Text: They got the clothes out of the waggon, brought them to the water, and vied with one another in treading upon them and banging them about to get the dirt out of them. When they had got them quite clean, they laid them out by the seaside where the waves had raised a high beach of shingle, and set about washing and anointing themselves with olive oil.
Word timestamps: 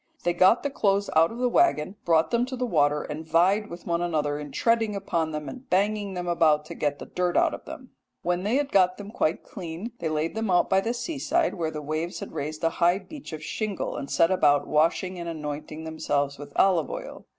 They 0.23 0.33
got 0.33 0.63
the 0.63 0.71
clothes 0.71 1.11
out 1.15 1.31
of 1.31 1.37
the 1.37 1.47
waggon, 1.47 1.95
brought 2.05 2.31
them 2.31 2.43
to 2.47 2.55
the 2.55 2.65
water, 2.65 3.03
and 3.03 3.23
vied 3.23 3.69
with 3.69 3.85
one 3.85 4.01
another 4.01 4.39
in 4.39 4.51
treading 4.51 4.95
upon 4.95 5.29
them 5.29 5.47
and 5.47 5.69
banging 5.69 6.15
them 6.15 6.27
about 6.27 6.65
to 6.65 6.73
get 6.73 6.97
the 6.97 7.05
dirt 7.05 7.37
out 7.37 7.53
of 7.53 7.65
them. 7.65 7.91
When 8.23 8.41
they 8.41 8.55
had 8.55 8.71
got 8.71 8.97
them 8.97 9.11
quite 9.11 9.43
clean, 9.43 9.91
they 9.99 10.09
laid 10.09 10.33
them 10.33 10.49
out 10.49 10.71
by 10.71 10.81
the 10.81 10.95
seaside 10.95 11.53
where 11.53 11.69
the 11.69 11.83
waves 11.83 12.19
had 12.19 12.31
raised 12.31 12.63
a 12.63 12.69
high 12.81 12.97
beach 12.97 13.31
of 13.31 13.43
shingle, 13.43 13.95
and 13.95 14.09
set 14.09 14.31
about 14.31 14.65
washing 14.65 15.19
and 15.19 15.29
anointing 15.29 15.83
themselves 15.83 16.39
with 16.39 16.51
olive 16.55 16.89
oil. 16.89 17.27